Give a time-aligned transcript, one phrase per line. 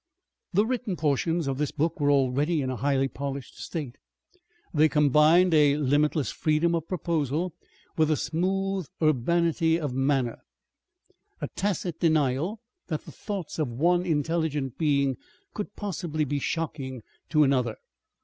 [0.51, 3.97] The written portions of this book were already in a highly polished state.
[4.73, 7.53] They combined a limitless freedom of proposal
[7.97, 10.39] with a smooth urbanity of manner,
[11.39, 15.17] a tacit denial that the thoughts of one intelligent being
[15.53, 17.75] could possibly be shocking to another.